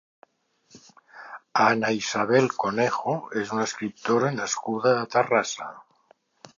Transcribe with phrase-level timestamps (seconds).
[1.65, 3.15] Ana Isabel Conejo
[3.45, 5.75] és una escriptora nascuda a Terrassa.